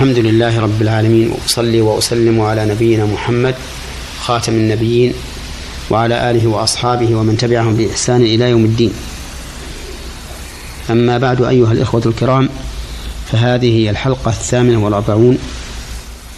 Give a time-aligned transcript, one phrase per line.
[0.00, 3.54] الحمد لله رب العالمين وأصلي وأسلم على نبينا محمد
[4.20, 5.14] خاتم النبيين
[5.90, 8.92] وعلى آله وأصحابه ومن تبعهم بإحسان إلى يوم الدين.
[10.90, 12.48] أما بعد أيها الإخوة الكرام
[13.32, 15.38] فهذه هي الحلقة الثامنة والأربعون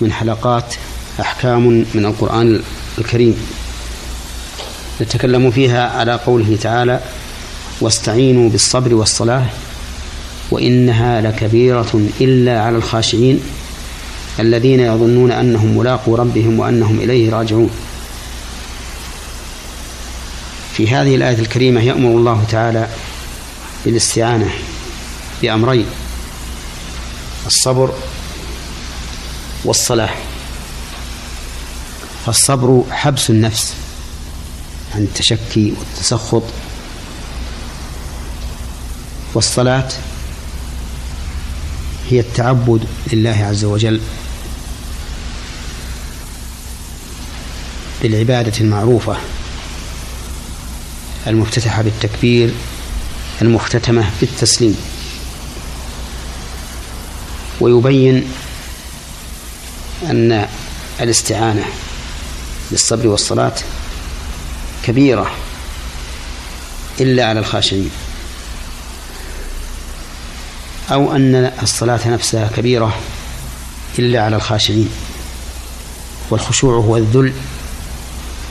[0.00, 0.74] من حلقات
[1.20, 2.62] أحكام من القرآن
[2.98, 3.36] الكريم.
[5.00, 7.00] نتكلم فيها على قوله تعالى
[7.80, 9.46] واستعينوا بالصبر والصلاة
[10.52, 13.40] وإنها لكبيرة إلا على الخاشعين
[14.40, 17.70] الذين يظنون أنهم ملاقوا ربهم وأنهم إليه راجعون.
[20.72, 22.88] في هذه الآية الكريمة يأمر الله تعالى
[23.84, 24.50] بالاستعانة
[25.42, 25.86] بأمرين
[27.46, 27.94] الصبر
[29.64, 30.10] والصلاة
[32.26, 33.74] فالصبر حبس النفس
[34.94, 36.42] عن التشكي والتسخط.
[39.34, 39.88] والصلاة
[42.12, 44.00] هي التعبد لله عز وجل
[48.02, 49.16] بالعبادة المعروفة
[51.26, 52.50] المفتتحة بالتكبير
[53.42, 54.76] المختتمة بالتسليم.
[57.60, 58.32] ويبين
[60.02, 60.48] أن
[61.00, 61.64] الاستعانة
[62.70, 63.54] بالصبر والصلاة
[64.84, 65.30] كبيرة
[67.00, 67.90] إلا على الخاشعين.
[70.92, 72.96] أو أن الصلاة نفسها كبيرة
[73.98, 74.88] إلا على الخاشعين
[76.30, 77.32] والخشوع هو الذل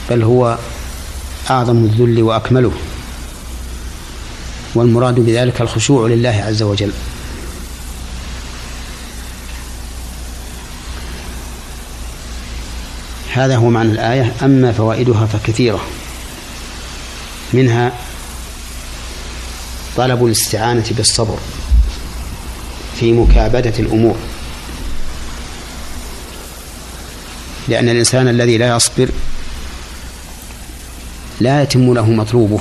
[0.10, 0.58] بل هو
[1.50, 2.72] أعظم الذل وأكمله
[4.76, 6.92] والمراد بذلك الخشوع لله عز وجل.
[13.34, 15.82] هذا هو معنى الآية أما فوائدها فكثيرة
[17.54, 17.92] منها
[19.98, 21.38] طلب الاستعانة بالصبر.
[23.02, 24.16] في مكابدة الأمور.
[27.68, 29.10] لأن الإنسان الذي لا يصبر
[31.40, 32.60] لا يتم له مطلوبه.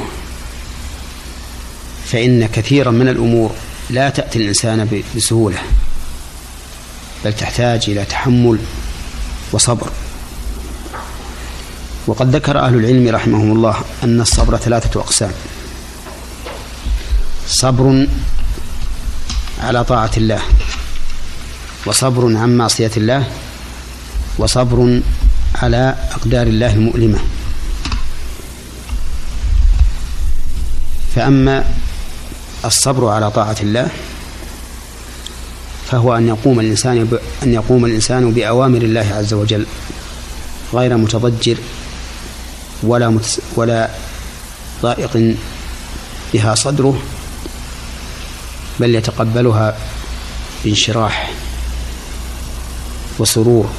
[2.07, 3.51] فإن كثيرا من الأمور
[3.91, 5.59] لا تأتي الإنسان بسهولة
[7.25, 8.59] بل تحتاج إلى تحمل
[9.53, 9.91] وصبر.
[12.07, 15.33] وقد ذكر أهل العلم رحمهم الله أن الصبر ثلاثة أقسام.
[17.47, 18.07] صبر
[19.61, 20.41] على طاعة الله.
[21.87, 23.25] وصبر عن معصية الله.
[24.39, 25.01] وصبر
[25.55, 27.19] على أقدار الله المؤلمة.
[31.15, 31.65] فأما
[32.65, 33.89] الصبر على طاعة الله
[35.91, 39.67] فهو أن يقوم الإنسان أن يقوم الإنسان بأوامر الله عز وجل
[40.75, 41.57] غير متضجر
[42.83, 43.19] ولا
[43.57, 43.91] ولا
[44.83, 45.35] ضائق
[46.35, 47.03] بها صدره
[48.81, 49.77] بل يتقبلها
[50.65, 51.31] بانشراح
[53.19, 53.71] وسرور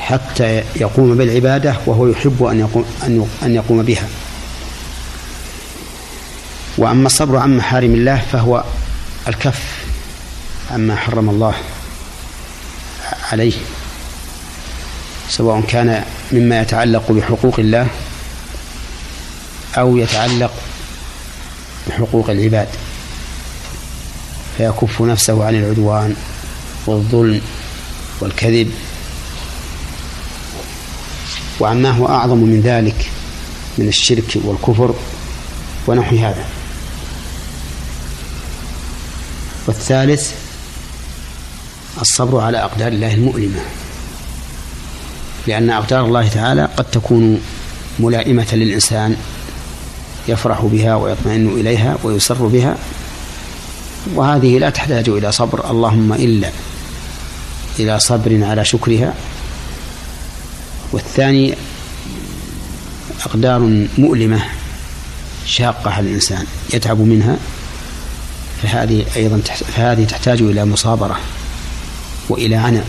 [0.00, 2.84] حتى يقوم بالعبادة وهو يحب أن يقوم
[3.42, 4.08] أن يقوم بها.
[6.78, 8.64] وأما الصبر عن محارم الله فهو
[9.28, 9.62] الكف
[10.70, 11.54] عما حرم الله
[13.32, 13.52] عليه
[15.28, 17.86] سواء كان مما يتعلق بحقوق الله
[19.78, 20.52] أو يتعلق
[21.88, 22.68] بحقوق العباد.
[24.58, 26.16] فيكف نفسه عن العدوان
[26.86, 27.40] والظلم
[28.20, 28.70] والكذب.
[31.60, 33.10] وعما هو أعظم من ذلك
[33.78, 34.94] من الشرك والكفر
[35.86, 36.44] ونحو هذا.
[39.66, 40.32] والثالث
[42.00, 43.60] الصبر على أقدار الله المؤلمة
[45.46, 47.40] لأن أقدار الله تعالى قد تكون
[47.98, 49.16] ملائمة للإنسان
[50.28, 52.76] يفرح بها ويطمئن إليها ويسر بها
[54.14, 55.70] وهذه لا تحتاج إلى صبر.
[55.70, 56.50] اللهم إلا
[57.78, 59.14] إلى صبر على شكرها.
[60.92, 61.54] والثاني
[63.26, 64.42] أقدار مؤلمة
[65.46, 67.36] شاقة على الإنسان يتعب منها.
[68.62, 69.40] فهذه أيضا
[69.76, 71.20] فهذه تحتاج إلى مصابرة
[72.28, 72.86] وإلى عناء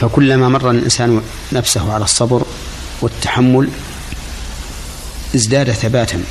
[0.00, 1.22] فكلما مر الإنسان
[1.52, 2.42] نفسه على الصبر
[3.00, 3.68] والتحمل
[5.34, 6.24] ازداد ثباتا.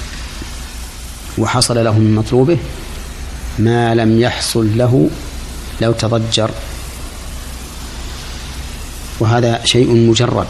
[1.38, 2.58] وحصل له من مطلوبه
[3.60, 5.10] ما لم يحصل له
[5.82, 6.52] لو تضجر.
[9.20, 10.48] وهذا شيء مجرد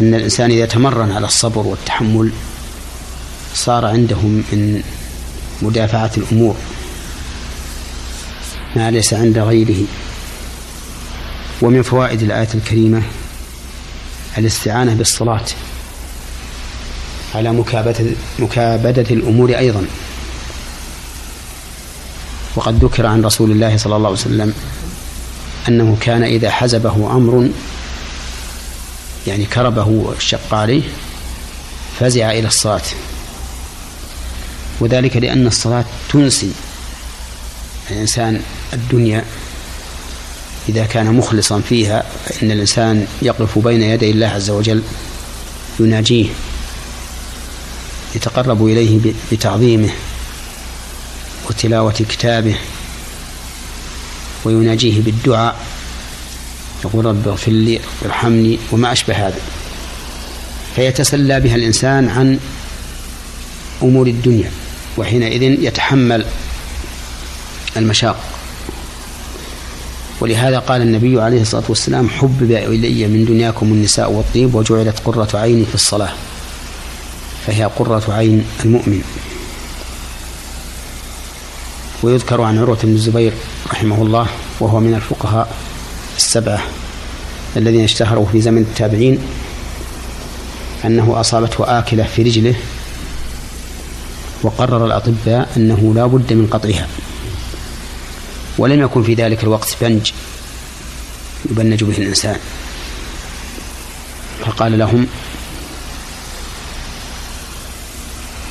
[0.00, 2.32] أن الإنسان إذا تمرن على الصبر والتحمل
[3.54, 4.82] صار عنده من
[5.62, 6.56] مدافعة الأمور
[8.76, 9.84] ما ليس عند غيره.
[11.62, 13.02] ومن فوائد الآية الكريمة
[14.38, 15.44] الاستعانة بالصلاة.
[17.34, 18.04] على مكابدة,
[18.38, 19.86] مكابدة الأمور أيضا.
[22.56, 24.54] وقد ذكر عن رسول الله صلى الله عليه وسلم
[25.68, 27.48] أنه كان إذا حزبه أمر
[29.26, 30.82] يعني كربه وشق عليه
[32.00, 32.82] فزع إلى الصلاة.
[34.80, 36.50] وذلك لأن الصلاة تنسي
[37.90, 38.40] الإنسان
[38.72, 39.24] الدنيا
[40.68, 44.82] إذا كان مخلصا فيها فإن الإنسان يقف بين يدي الله عز وجل
[45.80, 46.26] يناجيه.
[48.14, 49.90] يتقرب إليه بتعظيمه
[51.48, 52.56] وتلاوة كتابه
[54.44, 55.56] ويناجيه بالدعاء
[56.84, 59.40] يقول رب اغفر لي ارحمني وما أشبه هذا.
[60.76, 62.38] فيتسلى بها الإنسان عن
[63.82, 64.50] أمور الدنيا
[64.98, 66.24] وحينئذ يتحمل
[67.76, 68.24] المشاق.
[70.20, 75.64] ولهذا قال النبي عليه الصلاة والسلام حبب إلي من دنياكم النساء والطيب وجعلت قرة عيني
[75.64, 76.12] في الصلاة.
[77.46, 79.02] فهي قرة عين المؤمن.
[82.02, 83.32] ويذكر عن عروة بن الزبير
[83.72, 84.26] رحمه الله
[84.60, 85.56] وهو من الفقهاء
[86.16, 86.62] السبعة
[87.56, 89.18] الذين اشتهروا في زمن التابعين
[90.84, 92.54] أنه أصابته آكلة في رجله
[94.42, 96.88] وقرر الأطباء أنه لا بد من قطعها.
[98.58, 100.12] ولم يكن في ذلك الوقت بنج
[101.50, 102.36] يبنج به الإنسان.
[104.46, 105.06] فقال لهم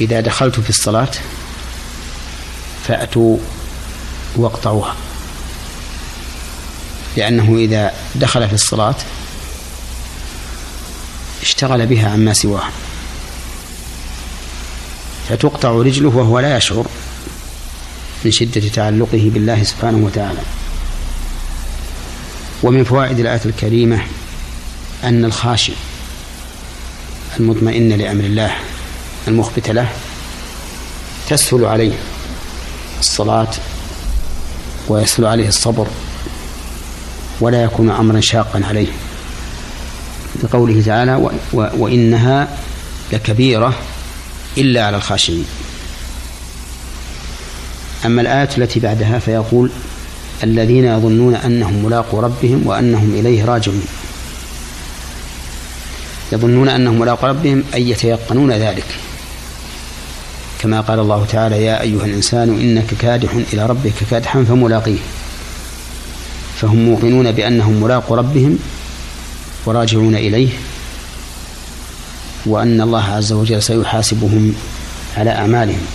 [0.02, 1.12] إذا دخلت في الصلاة
[2.88, 3.38] فأتوا
[4.36, 4.96] واقطعوها.
[7.18, 8.96] لأنه إذا دخل في الصلاة
[11.42, 12.72] اشتغل بها عما سواها
[15.30, 16.86] فتقطع رجله وهو لا يشعر
[18.26, 20.40] من شدة تعلقه بالله سبحانه وتعالى.
[22.64, 24.04] ومن فوائد الآية الكريمة
[25.04, 25.74] أن الخاشع
[27.40, 28.56] المطمئن لأمر الله
[29.28, 29.90] المخبت له
[31.30, 31.94] تسهل عليه
[33.00, 33.48] الصلاة
[34.88, 35.88] ويسهل عليه الصبر
[37.42, 38.88] ولا يكون أمرا شاقا عليه.
[40.44, 42.58] لقوله تعالى وإنها
[43.14, 43.74] لكبيرة
[44.58, 45.46] إلا على الخاشعين.
[48.06, 49.70] أما الآية التي بعدها فيقول
[50.44, 53.86] الذين يظنون أنهم ملاقوا ربهم وأنهم إليه راجعون.
[56.32, 58.86] يظنون أنهم ملاقوا ربهم أي يتيقنون ذلك.
[60.62, 64.98] كما قال الله تعالى يا أيها الإنسان إنك كادح إلى ربك كادحا فملاقيه.
[66.62, 68.60] فهم موقنون بأنهم ملاقوا ربهم
[69.66, 70.50] وراجعون إليه
[72.46, 74.56] وأن الله عز وجل سيحاسبهم
[75.18, 75.86] على أعمالهم.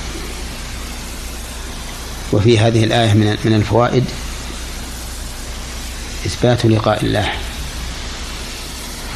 [2.32, 4.04] وفي هذه الآية من من الفوائد
[6.26, 7.32] إثبات لقاء الله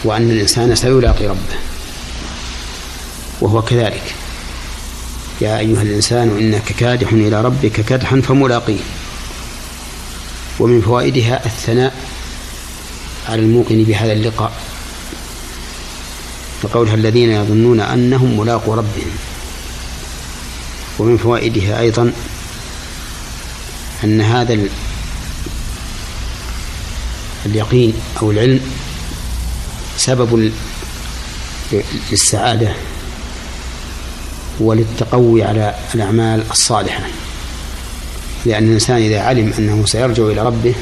[0.05, 1.59] وأن الإنسان سيلاقي ربه
[3.41, 4.20] وهو كذلك.
[5.41, 8.81] يا أيها الإنسان إنك كادح إلى ربك كدحا فملاقيه
[10.61, 11.95] ومن فوائدها الثناء
[13.29, 14.53] على الموقن بهذا اللقاء.
[16.63, 19.11] وقولها الذين يظنون أنهم ملاقوا ربهم.
[20.99, 22.13] ومن فوائدها أيضا
[24.05, 24.59] أن هذا
[27.47, 28.61] اليقين أو العلم
[29.97, 30.53] سبب
[32.11, 32.75] للسعادة.
[34.61, 37.03] وللتقوي على الأعمال الصالحة.
[38.47, 40.75] لأن الإنسان إذا علم أنه سيرجع إلى ربه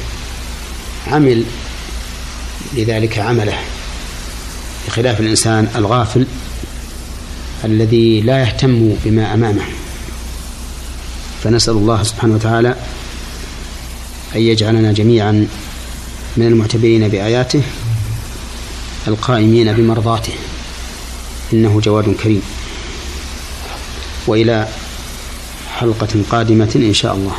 [1.07, 1.43] عمل
[2.73, 3.57] لذلك عمله.
[4.87, 6.25] بخلاف الإنسان الغافل
[7.65, 9.65] الذي لا يهتم بما أمامه.
[11.43, 12.75] فنسأل الله سبحانه وتعالى
[14.35, 15.47] أن يجعلنا جميعا
[16.37, 17.61] من المعتبرين بآياته
[19.07, 20.33] القائمين بمرضاته.
[21.53, 22.41] إنه جواد كريم.
[24.29, 24.67] وإلى
[25.79, 27.35] حلقة قادمة إن شاء الله.